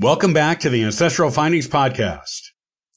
Welcome 0.00 0.32
back 0.32 0.60
to 0.60 0.70
the 0.70 0.82
Ancestral 0.82 1.30
Findings 1.30 1.68
Podcast. 1.68 2.40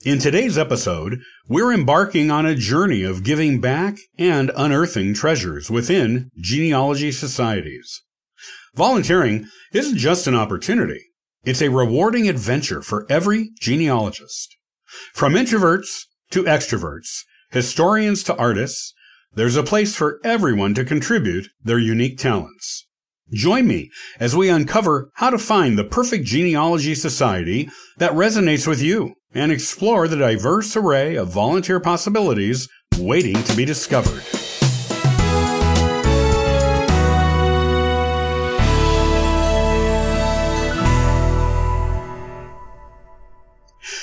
In 0.05 0.19
today's 0.19 0.57
episode, 0.57 1.19
we're 1.49 1.73
embarking 1.73 2.31
on 2.31 2.45
a 2.45 2.55
journey 2.55 3.03
of 3.03 3.25
giving 3.25 3.59
back 3.59 3.97
and 4.17 4.51
unearthing 4.55 5.13
treasures 5.13 5.69
within 5.69 6.29
genealogy 6.37 7.11
societies. 7.11 8.01
Volunteering 8.73 9.49
isn't 9.73 9.97
just 9.97 10.27
an 10.27 10.33
opportunity. 10.33 11.01
It's 11.43 11.61
a 11.61 11.67
rewarding 11.67 12.29
adventure 12.29 12.81
for 12.81 13.05
every 13.09 13.49
genealogist. 13.59 14.55
From 15.13 15.33
introverts 15.33 16.05
to 16.31 16.43
extroverts, 16.43 17.25
historians 17.51 18.23
to 18.23 18.37
artists, 18.37 18.93
there's 19.35 19.57
a 19.57 19.63
place 19.63 19.93
for 19.93 20.21
everyone 20.23 20.73
to 20.75 20.85
contribute 20.85 21.49
their 21.61 21.79
unique 21.79 22.17
talents. 22.17 22.87
Join 23.31 23.67
me 23.67 23.89
as 24.19 24.35
we 24.35 24.49
uncover 24.49 25.09
how 25.15 25.29
to 25.29 25.37
find 25.37 25.77
the 25.77 25.83
perfect 25.83 26.25
genealogy 26.25 26.93
society 26.93 27.69
that 27.97 28.11
resonates 28.11 28.67
with 28.67 28.81
you 28.81 29.15
and 29.33 29.51
explore 29.51 30.07
the 30.07 30.17
diverse 30.17 30.75
array 30.75 31.15
of 31.15 31.29
volunteer 31.29 31.79
possibilities 31.79 32.67
waiting 32.97 33.41
to 33.43 33.55
be 33.55 33.65
discovered. 33.65 34.23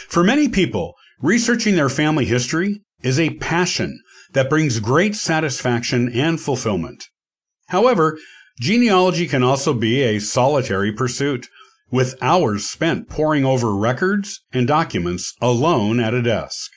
For 0.08 0.24
many 0.24 0.48
people, 0.48 0.94
researching 1.20 1.76
their 1.76 1.88
family 1.88 2.24
history 2.24 2.82
is 3.02 3.20
a 3.20 3.34
passion 3.34 4.00
that 4.32 4.50
brings 4.50 4.80
great 4.80 5.14
satisfaction 5.14 6.10
and 6.12 6.40
fulfillment. 6.40 7.04
However, 7.68 8.18
Genealogy 8.58 9.26
can 9.26 9.42
also 9.42 9.72
be 9.72 10.02
a 10.02 10.18
solitary 10.18 10.92
pursuit, 10.92 11.48
with 11.90 12.20
hours 12.22 12.64
spent 12.68 13.08
poring 13.08 13.44
over 13.44 13.74
records 13.74 14.40
and 14.52 14.66
documents 14.66 15.34
alone 15.40 16.00
at 16.00 16.14
a 16.14 16.22
desk. 16.22 16.70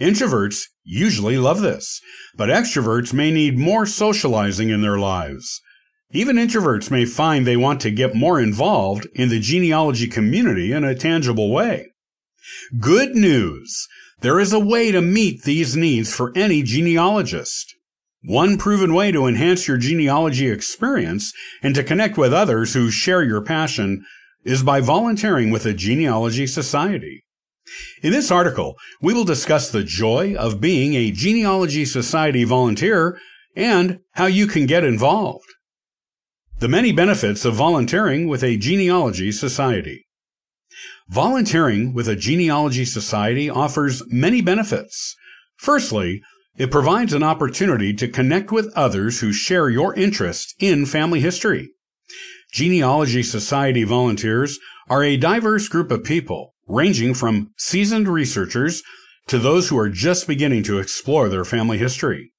Introverts 0.00 0.64
usually 0.84 1.38
love 1.38 1.60
this, 1.60 2.00
but 2.36 2.48
extroverts 2.48 3.12
may 3.12 3.30
need 3.30 3.58
more 3.58 3.86
socializing 3.86 4.70
in 4.70 4.82
their 4.82 4.98
lives. 4.98 5.60
Even 6.10 6.36
introverts 6.36 6.90
may 6.90 7.04
find 7.04 7.46
they 7.46 7.56
want 7.56 7.80
to 7.80 7.90
get 7.90 8.14
more 8.14 8.40
involved 8.40 9.08
in 9.14 9.30
the 9.30 9.40
genealogy 9.40 10.06
community 10.06 10.72
in 10.72 10.84
a 10.84 10.94
tangible 10.94 11.52
way. 11.52 11.86
Good 12.78 13.14
news! 13.14 13.88
There 14.20 14.38
is 14.38 14.52
a 14.52 14.60
way 14.60 14.92
to 14.92 15.00
meet 15.00 15.42
these 15.42 15.76
needs 15.76 16.14
for 16.14 16.32
any 16.36 16.62
genealogist. 16.62 17.74
One 18.26 18.56
proven 18.56 18.94
way 18.94 19.12
to 19.12 19.26
enhance 19.26 19.68
your 19.68 19.76
genealogy 19.76 20.48
experience 20.50 21.32
and 21.62 21.74
to 21.74 21.84
connect 21.84 22.16
with 22.16 22.32
others 22.32 22.72
who 22.72 22.90
share 22.90 23.22
your 23.22 23.42
passion 23.42 24.04
is 24.44 24.62
by 24.62 24.80
volunteering 24.80 25.50
with 25.50 25.66
a 25.66 25.74
genealogy 25.74 26.46
society. 26.46 27.24
In 28.02 28.12
this 28.12 28.30
article, 28.30 28.76
we 29.02 29.12
will 29.12 29.24
discuss 29.24 29.70
the 29.70 29.84
joy 29.84 30.34
of 30.36 30.60
being 30.60 30.94
a 30.94 31.10
genealogy 31.10 31.84
society 31.84 32.44
volunteer 32.44 33.18
and 33.54 34.00
how 34.12 34.26
you 34.26 34.46
can 34.46 34.64
get 34.64 34.84
involved. 34.84 35.44
The 36.60 36.68
many 36.68 36.92
benefits 36.92 37.44
of 37.44 37.54
volunteering 37.54 38.26
with 38.26 38.42
a 38.42 38.56
genealogy 38.56 39.32
society. 39.32 40.06
Volunteering 41.08 41.92
with 41.92 42.08
a 42.08 42.16
genealogy 42.16 42.86
society 42.86 43.50
offers 43.50 44.02
many 44.08 44.40
benefits. 44.40 45.14
Firstly, 45.56 46.22
it 46.56 46.70
provides 46.70 47.12
an 47.12 47.22
opportunity 47.22 47.92
to 47.94 48.08
connect 48.08 48.52
with 48.52 48.72
others 48.74 49.20
who 49.20 49.32
share 49.32 49.68
your 49.68 49.94
interest 49.94 50.54
in 50.58 50.86
family 50.86 51.20
history. 51.20 51.70
Genealogy 52.52 53.22
Society 53.22 53.82
volunteers 53.82 54.58
are 54.88 55.02
a 55.02 55.16
diverse 55.16 55.68
group 55.68 55.90
of 55.90 56.04
people, 56.04 56.54
ranging 56.68 57.14
from 57.14 57.50
seasoned 57.56 58.08
researchers 58.08 58.82
to 59.26 59.38
those 59.38 59.68
who 59.68 59.78
are 59.78 59.88
just 59.88 60.26
beginning 60.26 60.62
to 60.62 60.78
explore 60.78 61.28
their 61.28 61.44
family 61.44 61.78
history. 61.78 62.32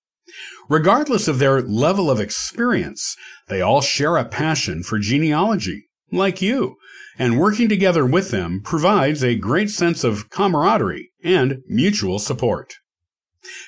Regardless 0.70 1.28
of 1.28 1.40
their 1.40 1.62
level 1.62 2.10
of 2.10 2.20
experience, 2.20 3.16
they 3.50 3.62
all 3.62 3.82
share 3.82 4.18
a 4.18 4.26
passion 4.26 4.84
for 4.84 5.00
genealogy, 5.00 5.88
like 6.12 6.42
you, 6.42 6.78
and 7.20 7.40
working 7.40 7.70
together 7.70 8.06
with 8.06 8.32
them 8.32 8.62
provides 8.64 9.24
a 9.24 9.36
great 9.36 9.70
sense 9.70 10.04
of 10.04 10.30
camaraderie 10.30 11.12
and 11.24 11.62
mutual 11.68 12.20
support. 12.20 12.76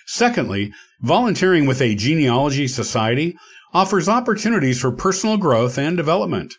Secondly, 0.06 0.74
volunteering 1.02 1.66
with 1.66 1.82
a 1.82 1.96
genealogy 1.96 2.68
society 2.68 3.38
offers 3.74 4.10
opportunities 4.10 4.80
for 4.80 4.92
personal 4.92 5.38
growth 5.38 5.78
and 5.78 5.98
development. 5.98 6.56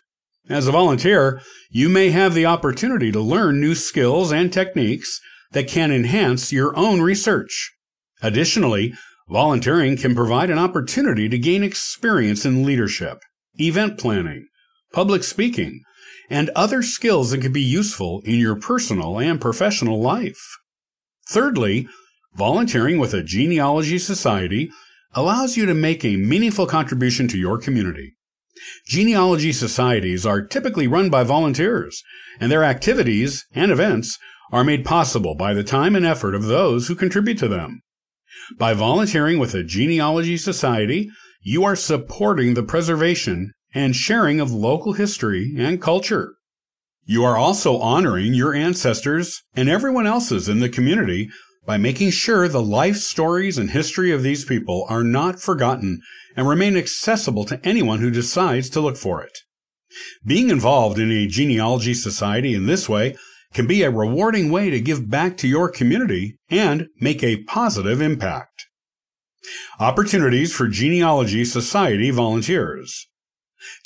As 0.49 0.67
a 0.67 0.71
volunteer, 0.71 1.41
you 1.69 1.89
may 1.89 2.09
have 2.09 2.33
the 2.33 2.45
opportunity 2.45 3.11
to 3.11 3.19
learn 3.19 3.59
new 3.59 3.75
skills 3.75 4.31
and 4.31 4.51
techniques 4.51 5.19
that 5.51 5.67
can 5.67 5.91
enhance 5.91 6.51
your 6.51 6.75
own 6.77 7.01
research. 7.01 7.71
Additionally, 8.21 8.93
volunteering 9.29 9.97
can 9.97 10.15
provide 10.15 10.49
an 10.49 10.57
opportunity 10.57 11.29
to 11.29 11.37
gain 11.37 11.63
experience 11.63 12.45
in 12.45 12.65
leadership, 12.65 13.19
event 13.55 13.97
planning, 13.97 14.47
public 14.91 15.23
speaking, 15.23 15.81
and 16.29 16.49
other 16.51 16.81
skills 16.81 17.31
that 17.31 17.41
can 17.41 17.51
be 17.51 17.61
useful 17.61 18.21
in 18.25 18.35
your 18.35 18.55
personal 18.55 19.19
and 19.19 19.41
professional 19.41 20.01
life. 20.01 20.57
Thirdly, 21.29 21.87
Volunteering 22.35 22.99
with 22.99 23.13
a 23.13 23.23
genealogy 23.23 23.97
society 23.97 24.71
allows 25.13 25.57
you 25.57 25.65
to 25.65 25.73
make 25.73 26.05
a 26.05 26.17
meaningful 26.17 26.65
contribution 26.65 27.27
to 27.27 27.37
your 27.37 27.57
community. 27.57 28.15
Genealogy 28.85 29.51
societies 29.51 30.25
are 30.25 30.45
typically 30.45 30.87
run 30.87 31.09
by 31.09 31.23
volunteers, 31.23 32.03
and 32.39 32.51
their 32.51 32.63
activities 32.63 33.45
and 33.53 33.71
events 33.71 34.17
are 34.51 34.63
made 34.63 34.85
possible 34.85 35.35
by 35.35 35.53
the 35.53 35.63
time 35.63 35.95
and 35.95 36.05
effort 36.05 36.35
of 36.35 36.45
those 36.45 36.87
who 36.87 36.95
contribute 36.95 37.37
to 37.37 37.47
them. 37.47 37.81
By 38.57 38.73
volunteering 38.73 39.39
with 39.39 39.53
a 39.53 39.63
genealogy 39.63 40.37
society, 40.37 41.09
you 41.41 41.63
are 41.63 41.75
supporting 41.75 42.53
the 42.53 42.63
preservation 42.63 43.53
and 43.73 43.95
sharing 43.95 44.39
of 44.39 44.51
local 44.51 44.93
history 44.93 45.55
and 45.57 45.81
culture. 45.81 46.33
You 47.05 47.23
are 47.23 47.37
also 47.37 47.77
honoring 47.79 48.33
your 48.33 48.53
ancestors 48.53 49.41
and 49.55 49.69
everyone 49.69 50.07
else's 50.07 50.49
in 50.49 50.59
the 50.59 50.69
community 50.69 51.29
by 51.65 51.77
making 51.77 52.11
sure 52.11 52.47
the 52.47 52.61
life 52.61 52.97
stories 52.97 53.57
and 53.57 53.71
history 53.71 54.11
of 54.11 54.23
these 54.23 54.45
people 54.45 54.85
are 54.89 55.03
not 55.03 55.39
forgotten 55.39 56.01
and 56.35 56.47
remain 56.47 56.77
accessible 56.77 57.45
to 57.45 57.59
anyone 57.65 57.99
who 57.99 58.09
decides 58.09 58.69
to 58.69 58.81
look 58.81 58.97
for 58.97 59.21
it. 59.21 59.39
Being 60.25 60.49
involved 60.49 60.99
in 60.99 61.11
a 61.11 61.27
genealogy 61.27 61.93
society 61.93 62.53
in 62.53 62.65
this 62.65 62.87
way 62.87 63.15
can 63.53 63.67
be 63.67 63.83
a 63.83 63.91
rewarding 63.91 64.51
way 64.51 64.69
to 64.69 64.79
give 64.79 65.09
back 65.09 65.37
to 65.37 65.47
your 65.47 65.69
community 65.69 66.37
and 66.49 66.87
make 66.99 67.23
a 67.23 67.43
positive 67.43 68.01
impact. 68.01 68.67
Opportunities 69.79 70.53
for 70.53 70.67
genealogy 70.67 71.43
society 71.45 72.11
volunteers. 72.11 73.07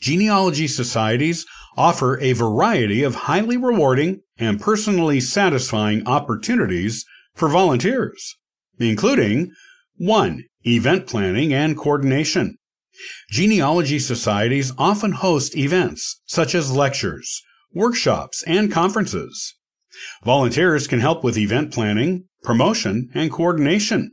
Genealogy 0.02 0.68
societies 0.68 1.46
offer 1.78 2.20
a 2.20 2.34
variety 2.34 3.04
of 3.04 3.16
highly 3.16 3.58
rewarding 3.58 4.22
and 4.38 4.60
personally 4.60 5.20
satisfying 5.20 6.06
opportunities 6.08 7.06
for 7.36 7.50
volunteers, 7.50 8.36
including 8.80 9.52
1. 9.98 10.44
Event 10.66 11.08
planning 11.08 11.54
and 11.54 11.78
coordination. 11.78 12.58
Genealogy 13.30 14.00
societies 14.00 14.72
often 14.78 15.14
host 15.14 15.58
events 15.58 16.22
such 16.26 16.56
as 16.56 16.72
lectures, 16.72 17.42
workshops, 17.74 18.44
and 18.48 18.72
conferences. 18.72 19.56
Volunteers 20.24 20.88
can 20.88 21.00
help 21.00 21.24
with 21.24 21.38
event 21.38 21.74
planning, 21.74 22.26
promotion, 22.44 23.10
and 23.14 23.32
coordination. 23.32 24.12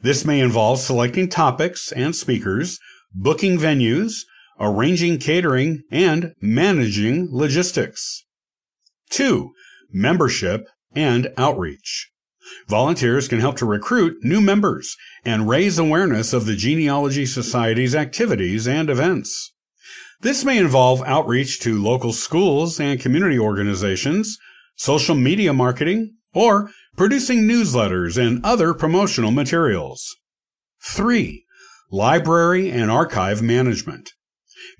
This 0.00 0.24
may 0.24 0.40
involve 0.40 0.78
selecting 0.78 1.28
topics 1.28 1.92
and 1.92 2.14
speakers, 2.14 2.78
booking 3.14 3.58
venues, 3.58 4.12
arranging 4.60 5.18
catering, 5.18 5.82
and 5.90 6.34
managing 6.40 7.28
logistics. 7.30 8.24
2. 9.10 9.52
Membership 9.90 10.68
and 10.94 11.32
outreach. 11.36 12.11
Volunteers 12.68 13.28
can 13.28 13.40
help 13.40 13.56
to 13.56 13.66
recruit 13.66 14.22
new 14.22 14.40
members 14.40 14.96
and 15.24 15.48
raise 15.48 15.78
awareness 15.78 16.32
of 16.32 16.46
the 16.46 16.56
Genealogy 16.56 17.26
Society's 17.26 17.94
activities 17.94 18.66
and 18.66 18.90
events. 18.90 19.52
This 20.20 20.44
may 20.44 20.58
involve 20.58 21.02
outreach 21.02 21.60
to 21.60 21.82
local 21.82 22.12
schools 22.12 22.78
and 22.78 23.00
community 23.00 23.38
organizations, 23.38 24.38
social 24.76 25.14
media 25.16 25.52
marketing, 25.52 26.16
or 26.32 26.70
producing 26.96 27.42
newsletters 27.42 28.16
and 28.16 28.44
other 28.44 28.72
promotional 28.72 29.30
materials. 29.30 30.16
3. 30.82 31.44
Library 31.90 32.70
and 32.70 32.90
archive 32.90 33.42
management. 33.42 34.12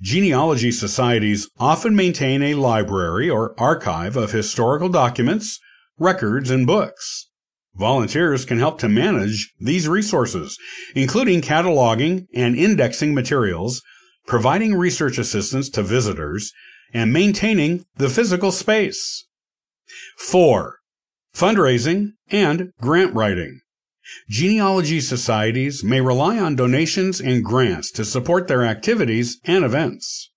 Genealogy 0.01 0.71
societies 0.71 1.49
often 1.59 1.95
maintain 1.95 2.43
a 2.43 2.55
library 2.55 3.29
or 3.29 3.55
archive 3.61 4.17
of 4.17 4.33
historical 4.33 4.89
documents, 4.89 5.59
records, 5.99 6.51
and 6.51 6.67
books. 6.67 7.29
Volunteers 7.75 8.45
can 8.45 8.59
help 8.59 8.79
to 8.81 8.89
manage 8.89 9.55
these 9.59 9.89
resources, 9.89 10.59
including 10.95 11.41
cataloging 11.41 12.27
and 12.35 12.57
indexing 12.57 13.15
materials, 13.15 13.83
providing 14.27 14.75
research 14.75 15.19
assistance 15.19 15.69
to 15.71 15.83
visitors, 15.83 16.53
and 16.93 17.13
maintaining 17.13 17.85
the 17.97 18.11
physical 18.11 18.53
space. 18.53 19.27
4. 20.19 20.77
Fundraising 21.35 22.11
and 22.31 22.73
grant 22.81 23.15
writing. 23.15 23.61
Genealogy 24.29 25.01
societies 25.01 25.83
may 25.83 26.01
rely 26.01 26.39
on 26.39 26.57
donations 26.57 27.21
and 27.21 27.45
grants 27.45 27.91
to 27.93 28.05
support 28.05 28.49
their 28.49 28.65
activities 28.65 29.41
and 29.45 29.65
events. 29.65 30.31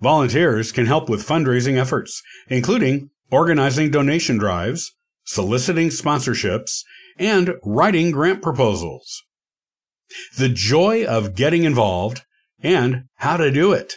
Volunteers 0.00 0.70
can 0.70 0.86
help 0.86 1.08
with 1.08 1.26
fundraising 1.26 1.76
efforts, 1.76 2.22
including 2.48 3.10
organizing 3.30 3.90
donation 3.90 4.36
drives, 4.36 4.94
soliciting 5.26 5.88
sponsorships, 5.88 6.82
and 7.18 7.54
writing 7.64 8.10
grant 8.10 8.42
proposals. 8.42 9.22
The 10.38 10.48
joy 10.48 11.04
of 11.04 11.34
getting 11.34 11.64
involved 11.64 12.22
and 12.62 13.04
how 13.16 13.36
to 13.36 13.50
do 13.50 13.72
it. 13.72 13.96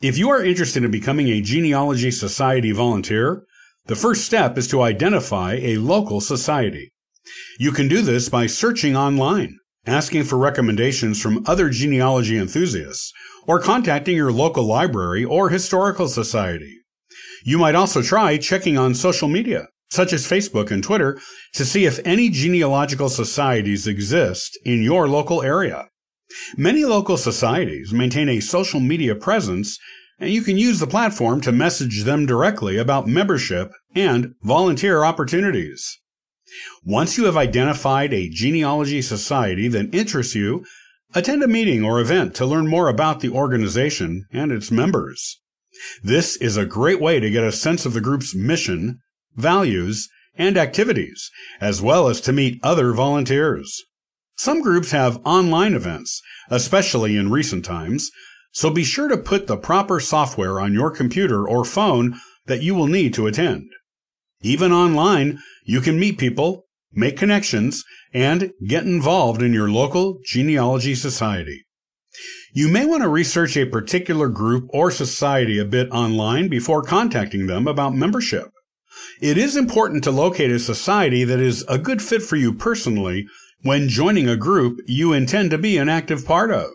If 0.00 0.18
you 0.18 0.28
are 0.30 0.44
interested 0.44 0.84
in 0.84 0.90
becoming 0.90 1.28
a 1.28 1.40
Genealogy 1.40 2.10
Society 2.10 2.72
volunteer, 2.72 3.44
the 3.86 3.96
first 3.96 4.24
step 4.24 4.58
is 4.58 4.68
to 4.68 4.82
identify 4.82 5.54
a 5.54 5.78
local 5.78 6.20
society. 6.20 6.90
You 7.58 7.72
can 7.72 7.88
do 7.88 8.02
this 8.02 8.28
by 8.28 8.46
searching 8.46 8.96
online, 8.96 9.58
asking 9.86 10.24
for 10.24 10.36
recommendations 10.36 11.20
from 11.20 11.44
other 11.46 11.70
genealogy 11.70 12.36
enthusiasts, 12.36 13.12
or 13.46 13.60
contacting 13.60 14.16
your 14.16 14.32
local 14.32 14.64
library 14.64 15.24
or 15.24 15.50
historical 15.50 16.08
society. 16.08 16.80
You 17.44 17.58
might 17.58 17.74
also 17.74 18.02
try 18.02 18.38
checking 18.38 18.78
on 18.78 18.94
social 18.94 19.28
media, 19.28 19.68
such 19.94 20.12
as 20.12 20.26
Facebook 20.26 20.70
and 20.70 20.82
Twitter, 20.82 21.18
to 21.54 21.64
see 21.64 21.86
if 21.86 22.00
any 22.04 22.28
genealogical 22.28 23.08
societies 23.08 23.86
exist 23.86 24.58
in 24.64 24.82
your 24.82 25.08
local 25.08 25.42
area. 25.42 25.88
Many 26.56 26.84
local 26.84 27.16
societies 27.16 27.92
maintain 27.92 28.28
a 28.28 28.40
social 28.40 28.80
media 28.80 29.14
presence, 29.14 29.78
and 30.18 30.30
you 30.30 30.42
can 30.42 30.58
use 30.58 30.80
the 30.80 30.86
platform 30.86 31.40
to 31.42 31.52
message 31.52 32.04
them 32.04 32.26
directly 32.26 32.76
about 32.76 33.06
membership 33.06 33.72
and 33.94 34.34
volunteer 34.42 35.04
opportunities. 35.04 36.00
Once 36.84 37.16
you 37.16 37.24
have 37.24 37.36
identified 37.36 38.12
a 38.12 38.28
genealogy 38.28 39.02
society 39.02 39.68
that 39.68 39.94
interests 39.94 40.34
you, 40.34 40.64
attend 41.14 41.42
a 41.42 41.48
meeting 41.48 41.84
or 41.84 42.00
event 42.00 42.34
to 42.34 42.46
learn 42.46 42.66
more 42.66 42.88
about 42.88 43.20
the 43.20 43.30
organization 43.30 44.26
and 44.32 44.50
its 44.50 44.70
members. 44.70 45.40
This 46.02 46.36
is 46.36 46.56
a 46.56 46.66
great 46.66 47.00
way 47.00 47.20
to 47.20 47.30
get 47.30 47.44
a 47.44 47.52
sense 47.52 47.86
of 47.86 47.92
the 47.92 48.00
group's 48.00 48.34
mission, 48.34 49.00
values, 49.36 50.08
and 50.36 50.56
activities, 50.56 51.30
as 51.60 51.80
well 51.80 52.08
as 52.08 52.20
to 52.22 52.32
meet 52.32 52.58
other 52.62 52.92
volunteers. 52.92 53.84
Some 54.36 54.62
groups 54.62 54.90
have 54.90 55.20
online 55.24 55.74
events, 55.74 56.20
especially 56.50 57.16
in 57.16 57.30
recent 57.30 57.64
times, 57.64 58.10
so 58.50 58.70
be 58.70 58.84
sure 58.84 59.08
to 59.08 59.16
put 59.16 59.46
the 59.46 59.56
proper 59.56 60.00
software 60.00 60.60
on 60.60 60.72
your 60.72 60.90
computer 60.90 61.46
or 61.46 61.64
phone 61.64 62.18
that 62.46 62.62
you 62.62 62.74
will 62.74 62.86
need 62.86 63.14
to 63.14 63.26
attend. 63.26 63.68
Even 64.42 64.72
online, 64.72 65.38
you 65.64 65.80
can 65.80 65.98
meet 65.98 66.18
people, 66.18 66.66
make 66.92 67.16
connections, 67.16 67.82
and 68.12 68.52
get 68.66 68.84
involved 68.84 69.40
in 69.40 69.52
your 69.52 69.70
local 69.70 70.18
genealogy 70.24 70.94
society. 70.94 71.64
You 72.52 72.68
may 72.68 72.86
want 72.86 73.02
to 73.02 73.08
research 73.08 73.56
a 73.56 73.66
particular 73.66 74.28
group 74.28 74.68
or 74.68 74.90
society 74.90 75.58
a 75.58 75.64
bit 75.64 75.90
online 75.90 76.48
before 76.48 76.82
contacting 76.82 77.46
them 77.46 77.66
about 77.66 77.94
membership. 77.94 78.50
It 79.20 79.38
is 79.38 79.56
important 79.56 80.04
to 80.04 80.10
locate 80.10 80.50
a 80.50 80.58
society 80.58 81.24
that 81.24 81.40
is 81.40 81.64
a 81.68 81.78
good 81.78 82.02
fit 82.02 82.22
for 82.22 82.36
you 82.36 82.52
personally 82.52 83.26
when 83.62 83.88
joining 83.88 84.28
a 84.28 84.36
group 84.36 84.80
you 84.86 85.12
intend 85.12 85.50
to 85.50 85.58
be 85.58 85.78
an 85.78 85.88
active 85.88 86.26
part 86.26 86.50
of. 86.50 86.70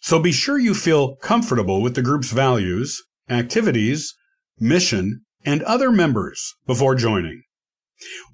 So 0.00 0.18
be 0.18 0.32
sure 0.32 0.58
you 0.58 0.74
feel 0.74 1.16
comfortable 1.16 1.82
with 1.82 1.94
the 1.94 2.02
group's 2.02 2.30
values, 2.30 3.02
activities, 3.28 4.14
mission, 4.58 5.22
and 5.44 5.62
other 5.62 5.90
members 5.90 6.54
before 6.66 6.94
joining. 6.94 7.42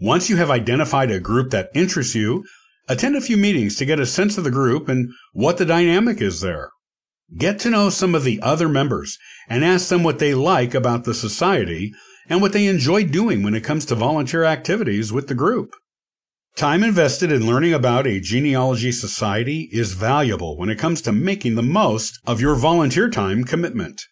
Once 0.00 0.30
you 0.30 0.36
have 0.36 0.50
identified 0.50 1.10
a 1.10 1.18
group 1.18 1.50
that 1.50 1.70
interests 1.74 2.14
you, 2.14 2.44
attend 2.88 3.16
a 3.16 3.20
few 3.20 3.36
meetings 3.36 3.74
to 3.76 3.84
get 3.84 3.98
a 3.98 4.06
sense 4.06 4.38
of 4.38 4.44
the 4.44 4.50
group 4.50 4.88
and 4.88 5.10
what 5.32 5.58
the 5.58 5.64
dynamic 5.64 6.20
is 6.20 6.40
there. 6.40 6.70
Get 7.36 7.58
to 7.60 7.70
know 7.70 7.90
some 7.90 8.14
of 8.14 8.22
the 8.22 8.40
other 8.40 8.68
members 8.68 9.18
and 9.48 9.64
ask 9.64 9.88
them 9.88 10.04
what 10.04 10.20
they 10.20 10.34
like 10.34 10.74
about 10.74 11.04
the 11.04 11.14
society 11.14 11.92
and 12.28 12.40
what 12.40 12.52
they 12.52 12.66
enjoy 12.66 13.04
doing 13.04 13.42
when 13.42 13.54
it 13.54 13.64
comes 13.64 13.84
to 13.86 13.94
volunteer 13.94 14.44
activities 14.44 15.12
with 15.12 15.28
the 15.28 15.34
group. 15.34 15.70
Time 16.56 16.82
invested 16.82 17.30
in 17.30 17.46
learning 17.46 17.74
about 17.74 18.06
a 18.06 18.18
genealogy 18.18 18.90
society 18.90 19.68
is 19.72 19.92
valuable 19.92 20.56
when 20.56 20.70
it 20.70 20.78
comes 20.78 21.02
to 21.02 21.12
making 21.12 21.54
the 21.54 21.62
most 21.62 22.18
of 22.26 22.40
your 22.40 22.54
volunteer 22.54 23.10
time 23.10 23.44
commitment. 23.44 24.02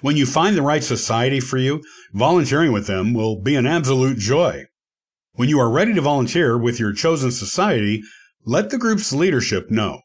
When 0.00 0.16
you 0.16 0.26
find 0.26 0.56
the 0.56 0.62
right 0.62 0.82
society 0.82 1.40
for 1.40 1.58
you, 1.58 1.82
volunteering 2.12 2.72
with 2.72 2.86
them 2.86 3.14
will 3.14 3.40
be 3.40 3.54
an 3.54 3.66
absolute 3.66 4.18
joy. 4.18 4.64
When 5.34 5.48
you 5.48 5.60
are 5.60 5.70
ready 5.70 5.94
to 5.94 6.00
volunteer 6.00 6.58
with 6.58 6.80
your 6.80 6.92
chosen 6.92 7.30
society, 7.30 8.02
let 8.44 8.70
the 8.70 8.78
group's 8.78 9.12
leadership 9.12 9.70
know. 9.70 10.00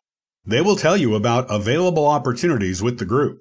They 0.45 0.61
will 0.61 0.75
tell 0.75 0.97
you 0.97 1.15
about 1.15 1.49
available 1.49 2.07
opportunities 2.07 2.81
with 2.81 2.99
the 2.99 3.05
group. 3.05 3.39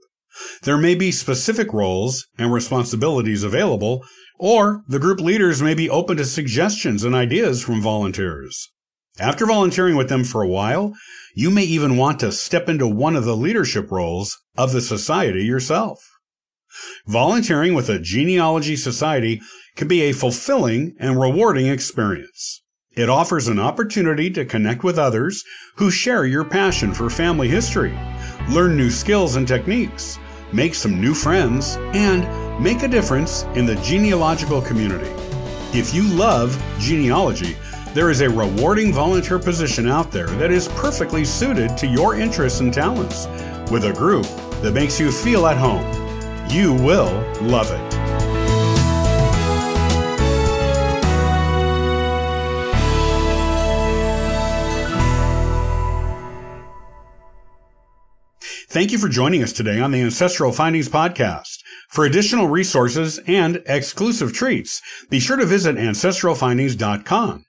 There 0.62 0.79
may 0.79 0.94
be 0.94 1.12
specific 1.12 1.73
roles 1.73 2.26
and 2.38 2.52
responsibilities 2.52 3.43
available, 3.43 4.05
or 4.38 4.82
the 4.88 4.99
group 4.99 5.20
leaders 5.20 5.62
may 5.62 5.75
be 5.75 5.90
open 5.90 6.17
to 6.19 6.25
suggestions 6.25 7.05
and 7.05 7.14
ideas 7.14 7.62
from 7.62 7.82
volunteers. 7.82 8.70
After 9.20 9.46
volunteering 9.46 9.96
with 9.96 10.08
them 10.08 10.23
for 10.23 10.43
a 10.43 10.49
while, 10.49 10.94
you 11.35 11.50
may 11.50 11.64
even 11.64 11.96
want 11.96 12.20
to 12.20 12.31
step 12.31 12.69
into 12.69 12.87
one 12.87 13.17
of 13.17 13.25
the 13.25 13.37
leadership 13.37 13.90
roles 13.90 14.38
of 14.56 14.73
the 14.73 14.81
society 14.81 15.44
yourself. 15.44 15.99
Volunteering 17.06 17.75
with 17.75 17.88
a 17.88 17.99
genealogy 17.99 18.76
society 18.76 19.41
can 19.75 19.88
be 19.88 20.02
a 20.02 20.12
fulfilling 20.12 20.94
and 21.00 21.20
rewarding 21.20 21.67
experience. 21.67 22.62
It 22.93 23.08
offers 23.08 23.49
an 23.49 23.58
opportunity 23.58 24.31
to 24.31 24.44
connect 24.44 24.84
with 24.84 24.99
others 24.99 25.44
who 25.76 25.91
share 25.91 26.25
your 26.26 26.44
passion 26.44 26.93
for 26.93 27.11
family 27.11 27.49
history, 27.49 27.96
learn 28.50 28.76
new 28.76 28.91
skills 28.91 29.37
and 29.37 29.46
techniques, 29.46 30.19
make 30.52 30.74
some 30.74 31.00
new 31.00 31.14
friends, 31.14 31.76
and 31.94 32.26
make 32.62 32.82
a 32.82 32.88
difference 32.88 33.44
in 33.54 33.66
the 33.66 33.76
genealogical 33.76 34.60
community. 34.60 35.10
If 35.72 35.94
you 35.94 36.02
love 36.02 36.60
genealogy, 36.78 37.56
there 37.94 38.10
is 38.10 38.20
a 38.20 38.28
rewarding 38.28 38.92
volunteer 38.92 39.38
position 39.38 39.88
out 39.88 40.10
there 40.10 40.26
that 40.26 40.50
is 40.50 40.68
perfectly 40.68 41.24
suited 41.24 41.76
to 41.78 41.86
your 41.86 42.14
interests 42.14 42.60
and 42.60 42.72
talents, 42.72 43.26
with 43.70 43.84
a 43.84 43.92
group 43.92 44.26
that 44.62 44.72
makes 44.72 44.98
you 44.98 45.12
feel 45.12 45.46
at 45.46 45.56
home. 45.56 45.84
You 46.50 46.72
will 46.74 47.12
love 47.42 47.70
it. 47.70 48.07
Thank 58.70 58.93
you 58.93 58.98
for 58.98 59.08
joining 59.08 59.43
us 59.43 59.55
today 59.55 59.81
on 59.81 59.93
the 59.93 60.03
Ancestral 60.03 60.53
Findings 60.53 60.91
Podcast. 60.91 61.60
For 61.89 62.05
additional 62.05 62.48
resources 62.48 63.19
and 63.27 63.63
exclusive 63.65 64.34
treats, 64.34 64.82
be 65.08 65.20
sure 65.20 65.39
to 65.39 65.46
visit 65.46 65.77
ancestralfindings.com. 65.77 67.44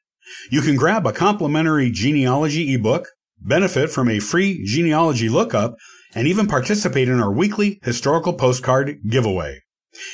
You 0.50 0.62
can 0.62 0.78
grab 0.78 1.06
a 1.06 1.12
complimentary 1.12 1.92
genealogy 1.92 2.74
ebook, 2.74 3.10
benefit 3.38 3.90
from 3.90 4.08
a 4.08 4.20
free 4.20 4.64
genealogy 4.64 5.28
lookup, 5.28 5.76
and 6.16 6.26
even 6.26 6.48
participate 6.48 7.10
in 7.10 7.20
our 7.20 7.34
weekly 7.34 7.82
historical 7.84 8.32
postcard 8.32 9.00
giveaway. 9.10 9.60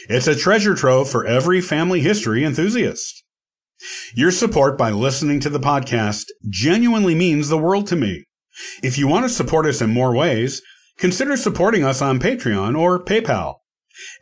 It's 0.09 0.25
a 0.25 0.35
treasure 0.35 0.73
trove 0.73 1.07
for 1.07 1.23
every 1.23 1.61
family 1.61 2.01
history 2.01 2.43
enthusiast. 2.43 3.23
Your 4.15 4.31
support 4.31 4.75
by 4.75 4.89
listening 4.89 5.39
to 5.41 5.51
the 5.51 5.59
podcast 5.59 6.25
genuinely 6.49 7.13
means 7.13 7.49
the 7.49 7.59
world 7.59 7.85
to 7.89 7.95
me. 7.95 8.23
If 8.81 8.97
you 8.97 9.07
want 9.07 9.25
to 9.25 9.29
support 9.29 9.67
us 9.67 9.81
in 9.81 9.91
more 9.91 10.15
ways, 10.15 10.63
consider 10.97 11.37
supporting 11.37 11.83
us 11.83 12.01
on 12.01 12.19
Patreon 12.19 12.77
or 12.77 13.03
PayPal. 13.03 13.55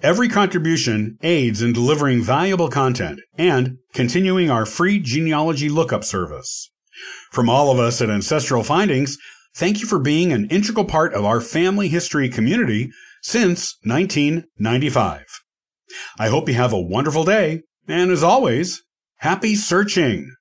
Every 0.02 0.30
contribution 0.30 1.18
aids 1.22 1.62
in 1.62 1.74
delivering 1.74 2.22
valuable 2.22 2.70
content 2.70 3.20
and 3.38 3.78
continuing 3.94 4.50
our 4.50 4.66
free 4.66 5.00
genealogy 5.00 5.70
lookup 5.70 6.04
service. 6.04 6.70
From 7.32 7.50
all 7.50 7.72
of 7.72 7.80
us 7.80 8.02
at 8.02 8.10
Ancestral 8.10 8.64
Findings, 8.64 9.18
thank 9.56 9.82
you 9.82 9.88
for 9.88 10.00
being 10.00 10.32
an 10.32 10.48
integral 10.50 10.86
part 10.86 11.14
of 11.14 11.26
our 11.26 11.42
family 11.42 11.88
history 11.88 12.30
community 12.30 12.92
since 13.22 13.78
1995. 13.84 15.26
I 16.20 16.28
hope 16.28 16.48
you 16.48 16.56
have 16.56 16.74
a 16.74 16.82
wonderful 16.82 17.24
day, 17.24 17.64
and 17.88 18.12
as 18.12 18.24
always, 18.24 18.84
happy 19.18 19.56
searching! 19.56 20.36